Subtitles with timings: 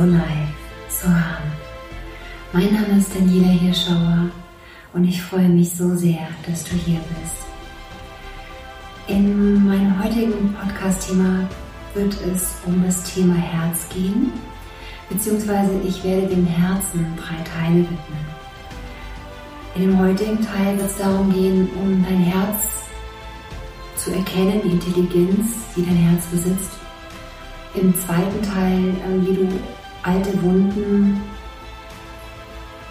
[0.00, 0.54] So Life,
[0.88, 1.52] So Harm.
[2.54, 4.30] Mein Name ist Daniela Hirschauer
[4.94, 7.36] und ich freue mich so sehr, dass du hier bist.
[9.08, 11.46] In meinem heutigen Podcast-Thema
[11.92, 14.32] wird es um das Thema Herz gehen,
[15.10, 18.26] beziehungsweise ich werde dem Herzen drei Teile widmen.
[19.74, 22.70] In dem heutigen Teil wird es darum gehen, um dein Herz
[23.96, 26.70] zu erkennen, die Intelligenz, die dein Herz besitzt.
[27.74, 29.48] Im zweiten Teil, ähm, wie du
[30.02, 31.20] alte Wunden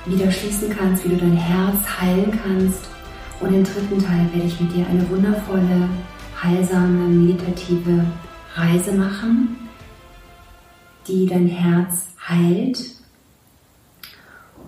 [0.05, 2.89] wieder schließen kannst, wie du dein Herz heilen kannst.
[3.39, 5.89] Und im dritten Teil werde ich mit dir eine wundervolle,
[6.41, 8.05] heilsame, meditative
[8.55, 9.55] Reise machen,
[11.07, 12.95] die dein Herz heilt.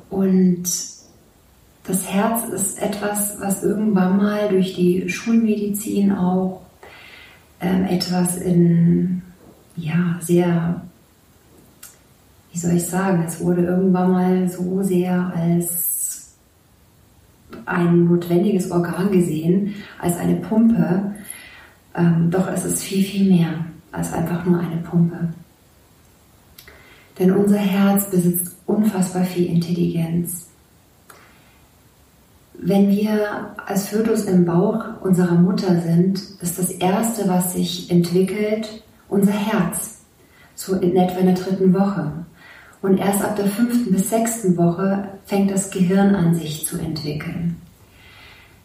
[0.09, 0.63] Und
[1.83, 6.61] das Herz ist etwas, was irgendwann mal durch die Schulmedizin auch
[7.59, 9.21] ähm, etwas in,
[9.75, 10.81] ja, sehr,
[12.51, 16.35] wie soll ich sagen, es wurde irgendwann mal so sehr als
[17.65, 21.13] ein notwendiges Organ gesehen, als eine Pumpe.
[21.95, 25.29] Ähm, doch es ist viel, viel mehr als einfach nur eine Pumpe.
[27.19, 30.47] Denn unser Herz besitzt unfassbar viel Intelligenz.
[32.53, 38.83] Wenn wir als Fötus im Bauch unserer Mutter sind, ist das Erste, was sich entwickelt,
[39.09, 40.01] unser Herz.
[40.55, 42.20] So in etwa in der dritten Woche.
[42.81, 47.57] Und erst ab der fünften bis sechsten Woche fängt das Gehirn an, sich zu entwickeln.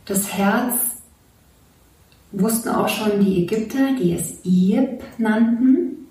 [0.07, 0.75] Das Herz
[2.33, 6.07] wussten auch schon die Ägypter, die es Ieb nannten.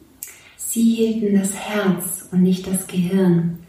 [0.56, 3.60] Sie hielten das Herz und nicht das Gehirn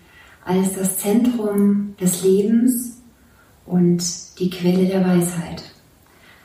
[0.44, 2.98] als das Zentrum des Lebens
[3.64, 4.02] und
[4.38, 5.62] die Quelle der Weisheit.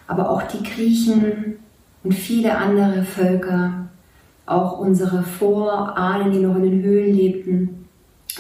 [0.08, 1.58] Aber auch die Griechen
[2.04, 3.90] und viele andere Völker,
[4.46, 7.81] auch unsere Vorahnen, die noch in den Höhlen lebten,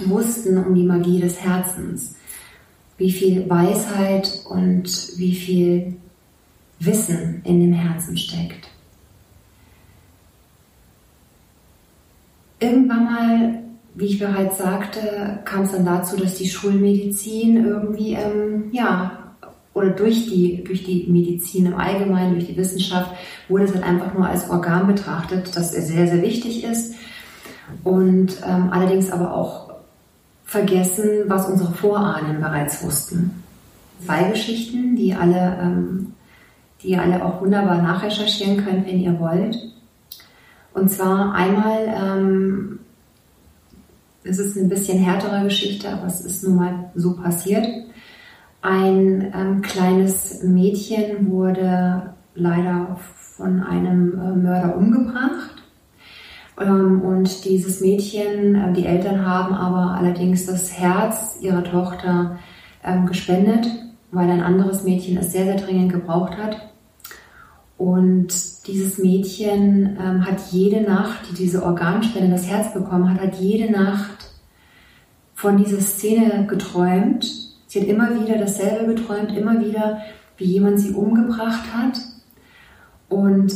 [0.05, 2.15] wussten um die Magie des Herzens,
[2.97, 4.85] wie viel Weisheit und
[5.17, 5.95] wie viel
[6.79, 8.69] Wissen in dem Herzen steckt.
[12.59, 13.61] Irgendwann mal
[13.93, 19.17] wie ich bereits sagte, kam es dann dazu, dass die Schulmedizin irgendwie, ähm, ja,
[19.73, 23.11] oder durch die, durch die Medizin im Allgemeinen, durch die Wissenschaft,
[23.47, 26.95] wurde es halt einfach nur als Organ betrachtet, das sehr, sehr wichtig ist.
[27.83, 29.70] Und ähm, allerdings aber auch
[30.51, 33.43] vergessen, was unsere Vorahnen bereits wussten.
[34.03, 36.13] Zwei Geschichten, die alle, ähm,
[36.81, 39.55] die ihr alle auch wunderbar nachrecherchieren könnt, wenn ihr wollt.
[40.73, 42.79] Und zwar einmal ähm,
[44.23, 47.65] es ist eine bisschen härtere Geschichte, aber es ist nun mal so passiert.
[48.61, 52.97] Ein ähm, kleines Mädchen wurde leider
[53.37, 55.60] von einem äh, Mörder umgebracht.
[56.61, 62.37] Ähm, und dieses Mädchen, äh, die Eltern haben aber allerdings das Herz ihrer Tochter
[62.83, 63.65] ähm, gespendet,
[64.11, 66.69] weil ein anderes Mädchen es sehr, sehr dringend gebraucht hat.
[67.77, 73.35] Und dieses Mädchen ähm, hat jede Nacht, die diese Organspende das Herz bekommen hat, hat
[73.35, 74.29] jede Nacht
[75.33, 77.25] von dieser Szene geträumt.
[77.65, 80.01] Sie hat immer wieder dasselbe geträumt, immer wieder,
[80.37, 81.99] wie jemand sie umgebracht hat.
[83.09, 83.51] Und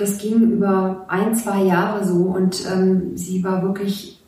[0.00, 4.20] das ging über ein, zwei Jahre so und ähm, sie war wirklich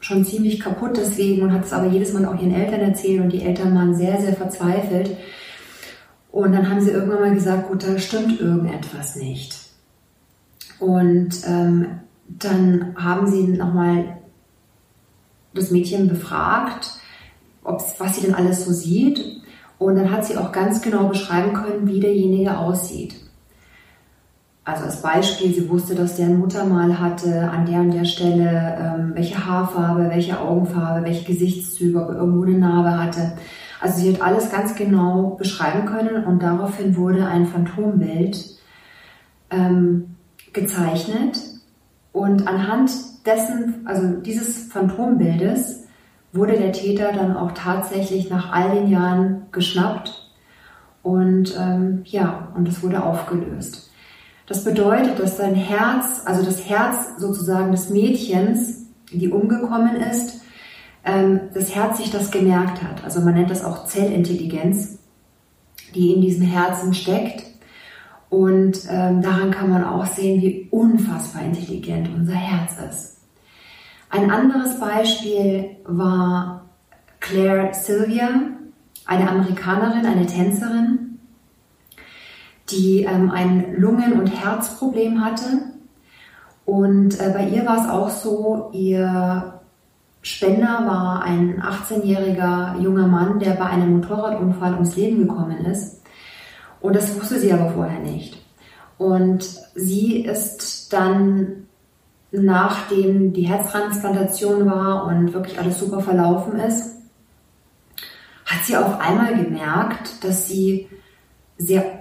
[0.00, 3.32] schon ziemlich kaputt deswegen und hat es aber jedes Mal auch ihren Eltern erzählt und
[3.32, 5.16] die Eltern waren sehr, sehr verzweifelt.
[6.30, 9.58] Und dann haben sie irgendwann mal gesagt, gut, da stimmt irgendetwas nicht.
[10.78, 11.86] Und ähm,
[12.28, 14.18] dann haben sie nochmal
[15.54, 16.90] das Mädchen befragt,
[17.64, 19.42] was sie denn alles so sieht.
[19.78, 23.16] Und dann hat sie auch ganz genau beschreiben können, wie derjenige aussieht.
[24.68, 28.04] Also als Beispiel, sie wusste, dass der eine Mutter mal hatte, an der und der
[28.04, 33.32] Stelle, ähm, welche Haarfarbe, welche Augenfarbe, welche Gesichtszüge, ob er irgendwo eine Narbe hatte.
[33.80, 38.58] Also sie hat alles ganz genau beschreiben können und daraufhin wurde ein Phantombild
[39.48, 40.16] ähm,
[40.52, 41.38] gezeichnet
[42.12, 42.90] und anhand
[43.24, 45.84] dessen, also dieses Phantombildes
[46.34, 50.30] wurde der Täter dann auch tatsächlich nach all den Jahren geschnappt
[51.02, 53.87] und ähm, ja, und es wurde aufgelöst.
[54.48, 60.40] Das bedeutet, dass sein Herz, also das Herz sozusagen des Mädchens, die umgekommen ist,
[61.04, 63.04] ähm, das Herz sich das gemerkt hat.
[63.04, 64.98] Also man nennt das auch Zellintelligenz,
[65.94, 67.44] die in diesem Herzen steckt.
[68.30, 73.18] Und ähm, daran kann man auch sehen, wie unfassbar intelligent unser Herz ist.
[74.10, 76.66] Ein anderes Beispiel war
[77.20, 78.28] Claire Sylvia,
[79.04, 81.07] eine Amerikanerin, eine Tänzerin.
[82.70, 85.62] Die ähm, ein Lungen- und Herzproblem hatte.
[86.64, 89.60] Und äh, bei ihr war es auch so, ihr
[90.22, 96.02] Spender war ein 18-jähriger junger Mann, der bei einem Motorradunfall ums Leben gekommen ist.
[96.80, 98.38] Und das wusste sie aber vorher nicht.
[98.98, 99.44] Und
[99.74, 101.68] sie ist dann,
[102.32, 106.96] nachdem die Herztransplantation war und wirklich alles super verlaufen ist,
[108.44, 110.88] hat sie auf einmal gemerkt, dass sie
[111.58, 111.97] sehr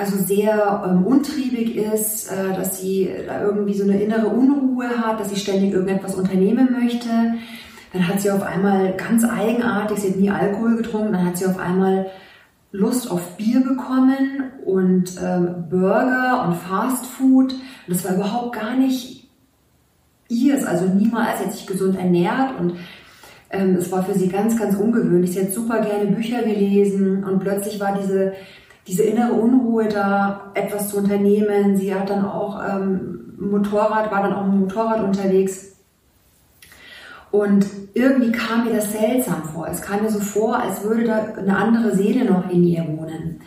[0.00, 5.20] also sehr ähm, untriebig ist, äh, dass sie da irgendwie so eine innere Unruhe hat,
[5.20, 7.08] dass sie ständig irgendetwas unternehmen möchte.
[7.92, 11.46] Dann hat sie auf einmal ganz eigenartig, sie hat nie Alkohol getrunken, dann hat sie
[11.46, 12.06] auf einmal
[12.72, 17.52] Lust auf Bier bekommen und ähm, Burger und Fast Food.
[17.52, 19.28] Und das war überhaupt gar nicht
[20.28, 21.40] ihrs, also niemals.
[21.40, 22.74] Hat sich gesund ernährt und
[23.50, 25.32] ähm, es war für sie ganz, ganz ungewöhnlich.
[25.32, 28.32] Sie hat super gerne Bücher gelesen und plötzlich war diese
[28.90, 31.76] diese innere Unruhe da, etwas zu unternehmen.
[31.76, 35.76] Sie hat dann auch ähm, Motorrad, war dann auch mit Motorrad unterwegs.
[37.30, 39.68] Und irgendwie kam mir das seltsam vor.
[39.68, 43.40] Es kam mir so vor, als würde da eine andere Seele noch in ihr wohnen.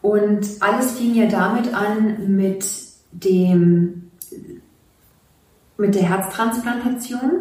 [0.00, 2.64] Und alles fing ja damit an mit
[3.12, 4.10] dem,
[5.76, 7.32] mit der Herztransplantation.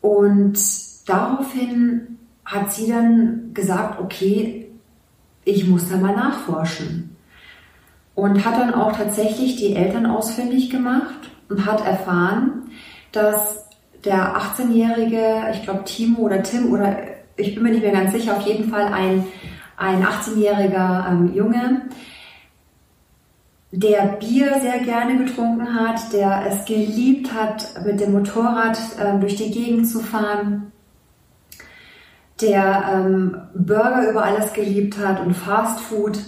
[0.00, 0.58] Und
[1.08, 4.61] daraufhin hat sie dann gesagt, okay,
[5.44, 7.16] ich muss da mal nachforschen.
[8.14, 12.70] Und hat dann auch tatsächlich die Eltern ausfindig gemacht und hat erfahren,
[13.10, 13.66] dass
[14.04, 16.96] der 18-jährige, ich glaube Timo oder Tim oder
[17.36, 19.24] ich bin mir nicht mehr ganz sicher, auf jeden Fall ein,
[19.76, 21.82] ein 18-jähriger ähm, Junge,
[23.70, 29.36] der Bier sehr gerne getrunken hat, der es geliebt hat, mit dem Motorrad äh, durch
[29.36, 30.71] die Gegend zu fahren,
[32.42, 36.18] der ähm, Burger über alles geliebt hat und Fast Food.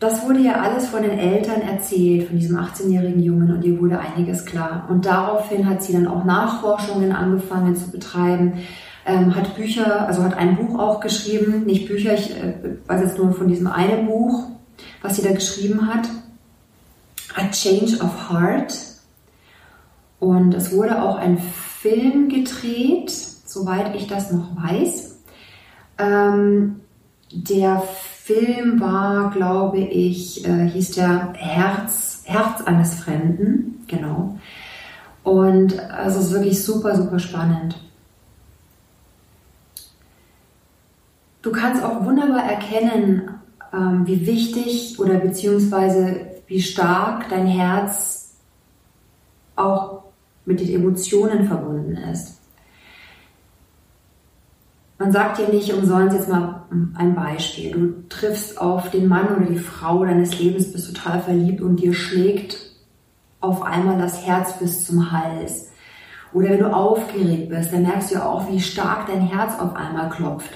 [0.00, 3.98] Das wurde ja alles von den Eltern erzählt, von diesem 18-jährigen Jungen und ihr wurde
[3.98, 4.86] einiges klar.
[4.88, 8.60] Und daraufhin hat sie dann auch Nachforschungen angefangen zu betreiben,
[9.06, 12.54] ähm, hat Bücher, also hat ein Buch auch geschrieben, nicht Bücher, ich äh,
[12.86, 14.48] weiß jetzt nur von diesem einen Buch,
[15.02, 16.08] was sie da geschrieben hat,
[17.34, 18.74] A Change of Heart.
[20.20, 23.12] Und es wurde auch ein Film gedreht,
[23.58, 25.18] soweit ich das noch weiß.
[25.98, 26.80] Ähm,
[27.32, 27.82] der
[28.22, 34.38] Film war, glaube ich, äh, hieß der Herz, Herz eines Fremden, genau.
[35.24, 37.78] Und also es ist wirklich super, super spannend.
[41.42, 43.30] Du kannst auch wunderbar erkennen,
[43.72, 48.36] ähm, wie wichtig oder beziehungsweise wie stark dein Herz
[49.56, 50.04] auch
[50.44, 52.37] mit den Emotionen verbunden ist.
[54.98, 56.64] Man sagt dir nicht umsonst jetzt mal
[56.94, 57.70] ein Beispiel.
[57.70, 61.94] Du triffst auf den Mann oder die Frau deines Lebens, bist total verliebt und dir
[61.94, 62.58] schlägt
[63.40, 65.70] auf einmal das Herz bis zum Hals.
[66.32, 69.76] Oder wenn du aufgeregt bist, dann merkst du ja auch, wie stark dein Herz auf
[69.76, 70.50] einmal klopft.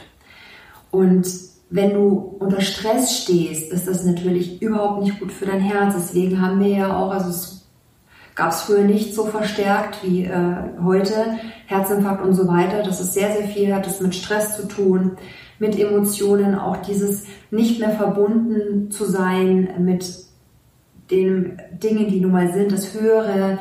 [0.91, 1.27] Und
[1.71, 5.95] wenn du unter Stress stehst, ist das natürlich überhaupt nicht gut für dein Herz.
[5.97, 7.62] Deswegen haben wir ja auch, also es
[8.35, 12.83] gab es früher nicht so verstärkt wie äh, heute, Herzinfarkt und so weiter.
[12.83, 15.13] Das ist sehr, sehr viel, hat es mit Stress zu tun,
[15.59, 20.05] mit Emotionen, auch dieses nicht mehr verbunden zu sein mit
[21.11, 23.59] den Dingen, die nun mal sind, das Höhere,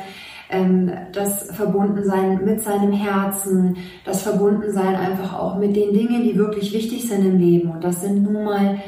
[0.50, 6.72] ähm, das Verbundensein mit seinem Herzen, das Verbundensein einfach auch mit den Dingen, die wirklich
[6.72, 7.70] wichtig sind im Leben.
[7.70, 8.78] Und das sind nun mal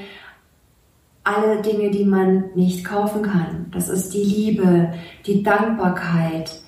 [1.25, 3.67] alle Dinge, die man nicht kaufen kann.
[3.71, 4.93] Das ist die Liebe,
[5.27, 6.61] die Dankbarkeit,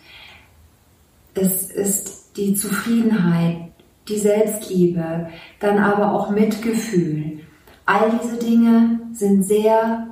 [1.35, 3.69] es ist die Zufriedenheit,
[4.09, 5.29] die Selbstliebe,
[5.61, 7.41] dann aber auch Mitgefühl.
[7.85, 10.07] All diese Dinge sind sehr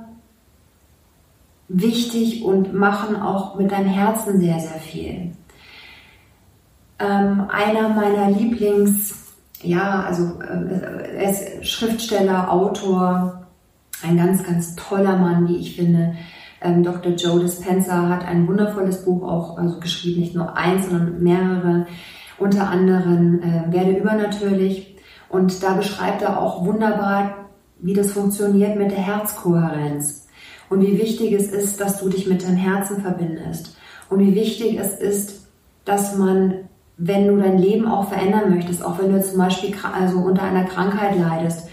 [1.67, 5.31] wichtig und machen auch mit deinem Herzen sehr, sehr viel.
[6.99, 9.15] Ähm, einer meiner Lieblings,
[9.61, 13.44] ja, also äh, er ist Schriftsteller, Autor,
[14.07, 16.15] ein ganz, ganz toller Mann, wie ich finde.
[16.61, 17.13] Ähm, Dr.
[17.13, 21.87] Joe Dispenza hat ein wundervolles Buch auch also geschrieben, nicht nur eins, sondern mehrere,
[22.37, 24.97] unter anderem äh, Werde übernatürlich.
[25.29, 27.45] Und da beschreibt er auch wunderbar,
[27.79, 30.27] wie das funktioniert mit der Herzkohärenz
[30.69, 33.77] und wie wichtig es ist, dass du dich mit deinem Herzen verbindest
[34.09, 35.47] und wie wichtig es ist,
[35.83, 40.19] dass man, wenn du dein Leben auch verändern möchtest, auch wenn du zum Beispiel also
[40.19, 41.69] unter einer Krankheit leidest,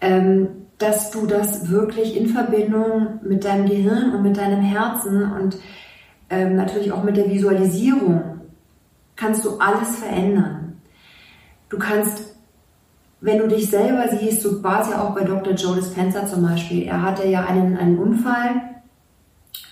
[0.00, 0.48] ähm,
[0.80, 5.56] dass du das wirklich in Verbindung mit deinem Gehirn und mit deinem Herzen und
[6.30, 8.40] ähm, natürlich auch mit der Visualisierung
[9.16, 10.80] kannst du alles verändern.
[11.68, 12.30] Du kannst
[13.20, 15.52] wenn du dich selber siehst, so war es ja auch bei Dr.
[15.52, 16.84] Joe Dispenza zum Beispiel.
[16.84, 18.62] Er hatte ja einen, einen Unfall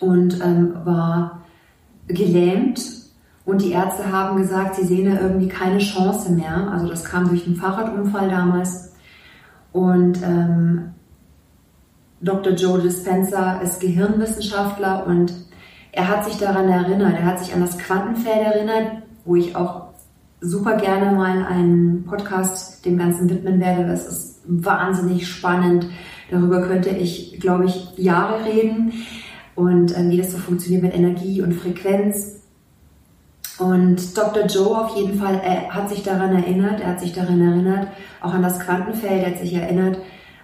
[0.01, 1.43] und ähm, war
[2.07, 2.81] gelähmt
[3.45, 6.71] und die Ärzte haben gesagt, sie sehen da irgendwie keine Chance mehr.
[6.71, 8.93] Also das kam durch einen Fahrradunfall damals.
[9.73, 10.95] Und ähm,
[12.21, 12.53] Dr.
[12.55, 15.33] Joe Dispenza ist Gehirnwissenschaftler und
[15.93, 19.89] er hat sich daran erinnert, er hat sich an das Quantenfeld erinnert, wo ich auch
[20.41, 23.87] super gerne mal einen Podcast dem Ganzen widmen werde.
[23.87, 25.87] Das ist wahnsinnig spannend.
[26.31, 28.93] Darüber könnte ich, glaube ich, Jahre reden
[29.55, 32.43] und äh, wie das so funktioniert mit Energie und Frequenz.
[33.59, 34.47] Und Dr.
[34.47, 37.89] Joe auf jeden Fall er hat sich daran erinnert, er hat sich daran erinnert,
[38.21, 39.99] auch an das Quantenfeld, er hat sich erinnert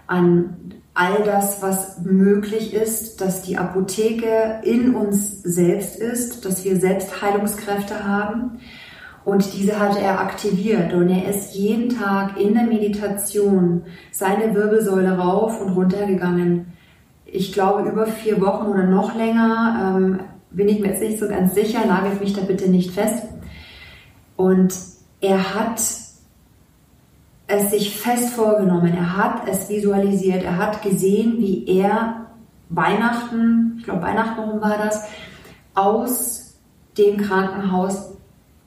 [0.09, 0.57] an
[0.95, 7.21] all das, was möglich ist, dass die Apotheke in uns selbst ist, dass wir selbst
[7.21, 8.61] Heilungskräfte haben.
[9.25, 13.83] Und diese hatte er aktiviert und er ist jeden Tag in der Meditation
[14.13, 16.73] seine Wirbelsäule rauf und runter gegangen.
[17.25, 19.97] Ich glaube über vier Wochen oder noch länger.
[19.97, 20.21] Ähm,
[20.51, 23.25] bin ich mir jetzt nicht so ganz sicher, nagelt mich da bitte nicht fest.
[24.37, 24.75] Und
[25.21, 25.81] er hat
[27.57, 32.27] es sich fest vorgenommen, er hat es visualisiert, er hat gesehen, wie er
[32.69, 35.05] Weihnachten, ich glaube Weihnachten rum war das,
[35.75, 36.57] aus
[36.97, 38.13] dem Krankenhaus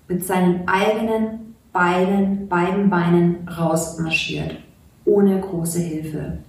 [0.07, 4.57] mit seinen eigenen Beinen, beiden Beinen rausmarschiert,
[5.05, 6.39] ohne große Hilfe.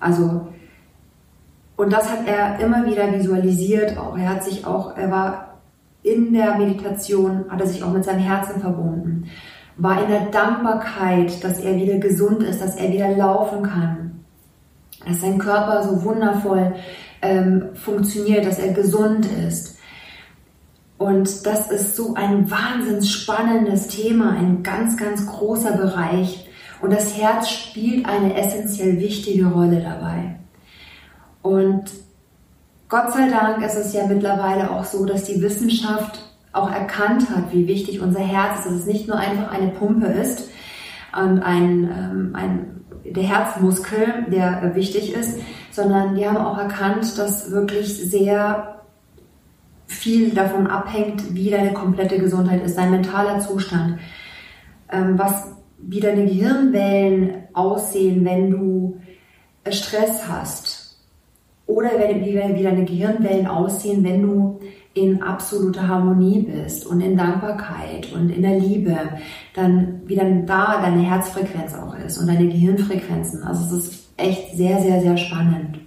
[0.00, 0.48] Also
[1.76, 4.16] und das hat er immer wieder visualisiert auch.
[4.16, 5.58] Er hat sich auch, er war
[6.02, 9.28] in der Meditation, hat er sich auch mit seinem Herzen verbunden,
[9.76, 14.24] war in der Dankbarkeit, dass er wieder gesund ist, dass er wieder laufen kann,
[15.06, 16.74] dass sein Körper so wundervoll
[17.22, 19.78] ähm, funktioniert, dass er gesund ist.
[20.98, 26.48] Und das ist so ein wahnsinns spannendes Thema, ein ganz, ganz großer Bereich.
[26.80, 30.36] Und das Herz spielt eine essentiell wichtige Rolle dabei.
[31.42, 31.90] Und
[32.88, 36.20] Gott sei Dank ist es ja mittlerweile auch so, dass die Wissenschaft
[36.52, 40.06] auch erkannt hat, wie wichtig unser Herz ist, dass es nicht nur einfach eine Pumpe
[40.06, 40.50] ist
[41.12, 45.38] und ein, ähm, ein, der Herzmuskel, der wichtig ist,
[45.70, 48.82] sondern die haben auch erkannt, dass wirklich sehr
[49.86, 53.98] viel davon abhängt, wie deine komplette Gesundheit ist, dein mentaler Zustand,
[54.90, 59.00] ähm, was wie deine Gehirnwellen aussehen, wenn du
[59.68, 60.82] Stress hast,
[61.66, 64.60] oder wie deine Gehirnwellen aussehen, wenn du
[64.94, 68.96] in absoluter Harmonie bist und in Dankbarkeit und in der Liebe,
[69.54, 73.42] dann wie dann da deine Herzfrequenz auch ist und deine Gehirnfrequenzen.
[73.42, 75.78] Also es ist echt sehr, sehr, sehr spannend.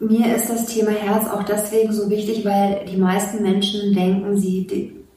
[0.00, 4.66] Mir ist das Thema Herz auch deswegen so wichtig, weil die meisten Menschen denken, sie,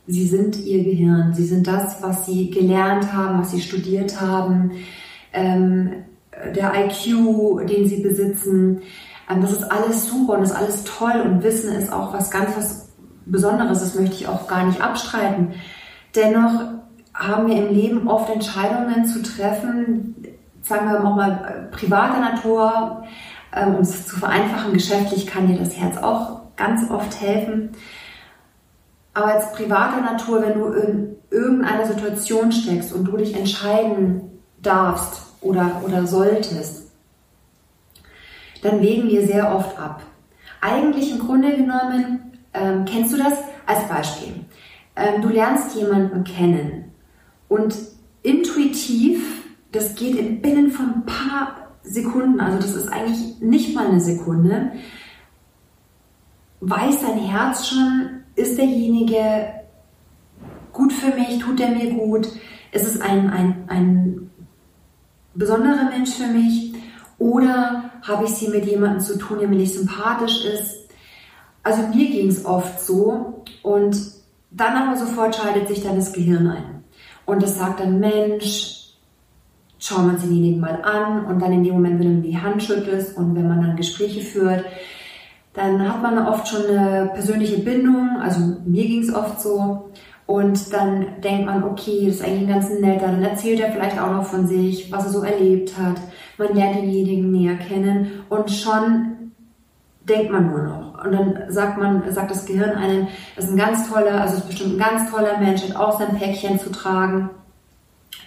[0.08, 1.34] Sie sind ihr Gehirn.
[1.34, 4.72] Sie sind das, was sie gelernt haben, was sie studiert haben,
[5.34, 6.06] ähm,
[6.56, 8.82] der IQ, den sie besitzen.
[9.30, 12.32] Ähm, das ist alles super und das ist alles toll und Wissen ist auch was
[12.32, 12.90] ganz was
[13.26, 13.80] Besonderes.
[13.80, 15.54] Das möchte ich auch gar nicht abstreiten.
[16.16, 16.62] Dennoch
[17.14, 20.16] haben wir im Leben oft Entscheidungen zu treffen,
[20.62, 23.04] sagen wir mal privater Natur,
[23.54, 24.74] ähm, um es zu vereinfachen.
[24.74, 27.72] Geschäftlich kann dir das Herz auch ganz oft helfen
[29.18, 34.22] aber als private Natur, wenn du in irgendeiner Situation steckst und du dich entscheiden
[34.62, 36.92] darfst oder, oder solltest,
[38.62, 40.02] dann wägen wir sehr oft ab.
[40.62, 43.34] Eigentlich im Grunde genommen, ähm, kennst du das
[43.66, 44.34] als Beispiel?
[44.96, 46.92] Ähm, du lernst jemanden kennen
[47.48, 47.76] und
[48.24, 53.88] intuitiv, das geht in binnen von ein paar Sekunden, also das ist eigentlich nicht mal
[53.88, 54.72] eine Sekunde,
[56.62, 59.48] weiß dein Herz schon, ist derjenige
[60.74, 62.28] gut für mich, tut er mir gut,
[62.72, 64.30] ist es ein, ein, ein
[65.38, 66.74] besonderer Mensch für mich
[67.20, 70.90] oder habe ich es hier mit jemandem zu tun, der mir nicht sympathisch ist.
[71.64, 73.98] Also mir ging es oft so und
[74.52, 76.84] dann aber sofort schaltet sich dann das Gehirn ein
[77.26, 78.94] und es sagt dann, Mensch,
[79.80, 82.64] schauen wir uns denjenigen mal an und dann in dem Moment, wenn du die Hand
[82.64, 84.66] schüttelst und wenn man dann Gespräche führt,
[85.54, 89.90] dann hat man oft schon eine persönliche Bindung, also mir ging es oft so.
[90.28, 93.08] Und dann denkt man, okay, das ist eigentlich ein ganz netter.
[93.08, 95.96] Dann erzählt er vielleicht auch noch von sich, was er so erlebt hat.
[96.38, 99.32] Man lernt denjenigen näher kennen und schon
[100.04, 101.04] denkt man nur noch.
[101.04, 103.08] Und dann sagt man, sagt das Gehirn einem,
[103.38, 106.18] das ist ein ganz toller, also ist bestimmt ein ganz toller Mensch, hat auch sein
[106.18, 107.30] Päckchen zu tragen.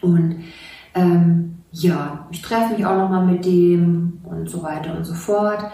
[0.00, 0.44] Und
[0.94, 5.14] ähm, ja, ich treffe mich auch noch mal mit dem und so weiter und so
[5.14, 5.64] fort.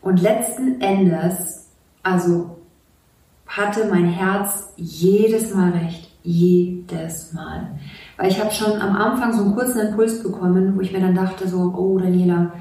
[0.00, 1.68] Und letzten Endes,
[2.04, 2.55] also
[3.46, 6.10] hatte mein Herz jedes Mal recht.
[6.22, 7.78] Jedes Mal.
[8.16, 11.14] Weil ich habe schon am Anfang so einen kurzen Impuls bekommen, wo ich mir dann
[11.14, 12.52] dachte so, oh Daniela,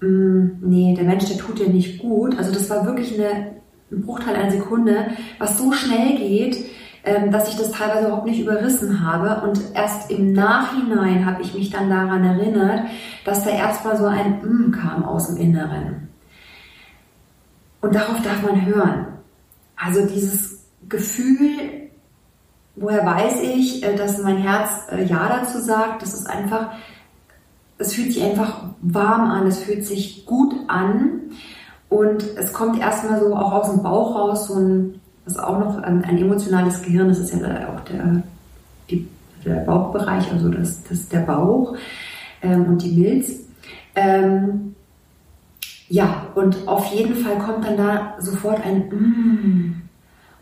[0.00, 2.38] mh, mm, nee, der Mensch, der tut dir nicht gut.
[2.38, 3.56] Also das war wirklich eine,
[3.92, 6.64] ein Bruchteil einer Sekunde, was so schnell geht,
[7.04, 9.46] ähm, dass ich das teilweise überhaupt nicht überrissen habe.
[9.46, 12.84] Und erst im Nachhinein habe ich mich dann daran erinnert,
[13.26, 16.08] dass da erstmal so ein mm kam aus dem Inneren.
[17.82, 19.13] Und darauf darf man hören.
[19.76, 21.90] Also dieses Gefühl,
[22.76, 26.72] woher weiß ich, äh, dass mein Herz äh, Ja dazu sagt, das ist einfach,
[27.78, 31.20] es fühlt sich einfach warm an, es fühlt sich gut an.
[31.88, 35.58] Und es kommt erstmal so auch aus dem Bauch raus, so ein das ist auch
[35.58, 38.22] noch ein, ein emotionales Gehirn, das ist ja auch der,
[38.90, 39.08] die,
[39.44, 41.74] der Bauchbereich, also das, das der Bauch
[42.42, 43.32] ähm, und die Milz.
[43.94, 44.74] Ähm,
[45.88, 49.82] ja, und auf jeden Fall kommt dann da sofort ein mm.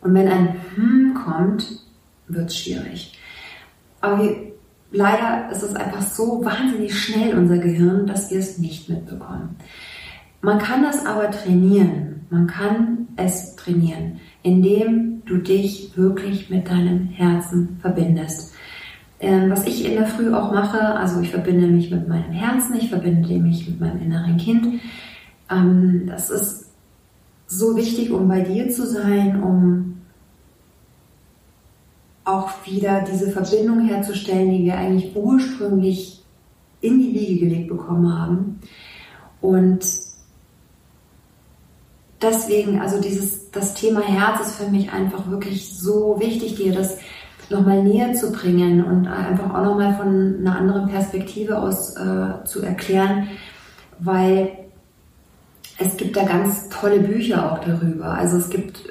[0.02, 1.66] Und wenn ein mm kommt,
[2.28, 3.18] wird es schwierig.
[4.00, 4.36] Aber wir,
[4.90, 9.56] leider ist es einfach so wahnsinnig schnell, unser Gehirn, dass wir es nicht mitbekommen.
[10.40, 12.26] Man kann das aber trainieren.
[12.30, 18.54] Man kann es trainieren indem du dich wirklich mit deinem Herzen verbindest.
[19.20, 22.74] Ähm, was ich in der Früh auch mache, also ich verbinde mich mit meinem Herzen,
[22.76, 24.80] ich verbinde mich mit meinem inneren Kind.
[25.52, 26.70] Ähm, das ist
[27.46, 30.02] so wichtig, um bei dir zu sein, um
[32.24, 36.22] auch wieder diese Verbindung herzustellen, die wir eigentlich ursprünglich
[36.80, 38.60] in die Wiege gelegt bekommen haben.
[39.40, 39.84] Und
[42.20, 46.98] deswegen, also dieses, das Thema Herz ist für mich einfach wirklich so wichtig, dir das
[47.50, 52.62] nochmal näher zu bringen und einfach auch nochmal von einer anderen Perspektive aus äh, zu
[52.62, 53.28] erklären,
[53.98, 54.61] weil
[55.78, 58.14] es gibt da ganz tolle Bücher auch darüber.
[58.14, 58.82] Also es gibt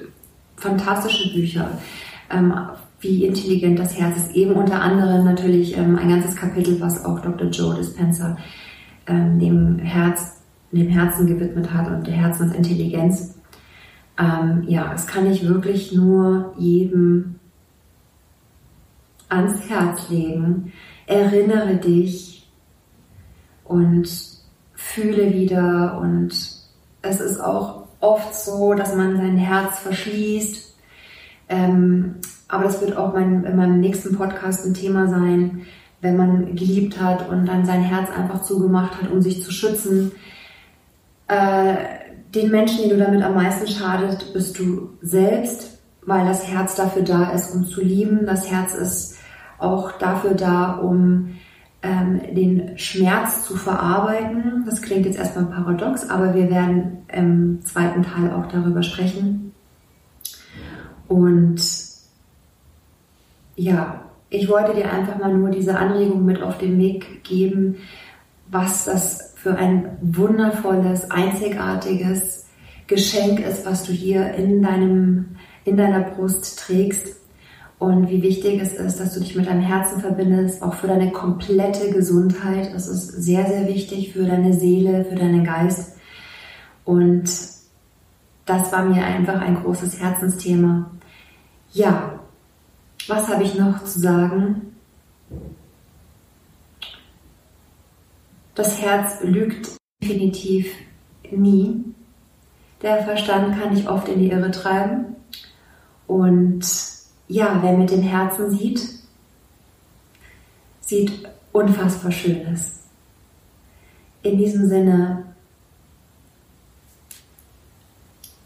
[0.58, 1.70] fantastische Bücher,
[2.30, 2.54] ähm,
[3.00, 4.36] wie intelligent das Herz ist.
[4.36, 7.50] Eben unter anderem natürlich ähm, ein ganzes Kapitel, was auch Dr.
[7.50, 8.38] Joe Dispenza
[9.08, 10.42] ähm, dem Herz
[10.72, 13.36] dem Herzen gewidmet hat und der Herzensintelligenz.
[14.18, 17.36] Ähm, ja, das kann ich wirklich nur jedem
[19.30, 20.72] ans Herz legen.
[21.08, 22.50] Erinnere dich
[23.66, 24.08] und
[24.74, 26.61] fühle wieder und
[27.02, 30.76] es ist auch oft so, dass man sein Herz verschließt.
[31.50, 32.16] Ähm,
[32.48, 35.66] aber das wird auch mein, in meinem nächsten Podcast ein Thema sein,
[36.02, 40.12] wenn man geliebt hat und dann sein Herz einfach zugemacht hat, um sich zu schützen
[41.32, 41.76] äh,
[42.36, 47.04] den Menschen, den du damit am meisten schadet, bist du selbst, weil das Herz dafür
[47.04, 48.26] da ist, um zu lieben.
[48.26, 49.18] Das Herz ist
[49.58, 51.36] auch dafür da, um
[51.84, 54.64] ähm, den Schmerz zu verarbeiten.
[54.66, 59.54] Das klingt jetzt erstmal paradox, aber wir werden im zweiten Teil auch darüber sprechen.
[61.08, 61.62] Und
[63.56, 67.78] ja, ich wollte dir einfach mal nur diese Anregung mit auf den Weg geben,
[68.50, 72.46] was das für ein wundervolles, einzigartiges
[72.88, 77.21] Geschenk ist, was du hier in deinem, in deiner Brust trägst.
[77.82, 81.12] Und wie wichtig es ist, dass du dich mit deinem Herzen verbindest, auch für deine
[81.12, 82.72] komplette Gesundheit.
[82.76, 85.98] Das ist sehr, sehr wichtig für deine Seele, für deinen Geist.
[86.86, 87.24] Und
[88.46, 90.92] das war mir einfach ein großes Herzensthema.
[91.72, 92.20] Ja,
[93.08, 94.76] was habe ich noch zu sagen?
[98.54, 99.72] Das Herz lügt
[100.04, 100.72] definitiv
[101.32, 101.84] nie.
[102.84, 105.16] Der Verstand kann dich oft in die Irre treiben.
[106.06, 107.01] Und
[107.32, 108.82] ja, wer mit dem Herzen sieht,
[110.82, 112.82] sieht unfassbar Schönes.
[114.22, 115.34] In diesem Sinne,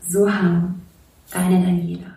[0.07, 0.81] so ham,
[1.31, 2.14] deine Daniela.